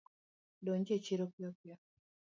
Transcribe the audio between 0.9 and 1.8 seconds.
e chiro piyo piyo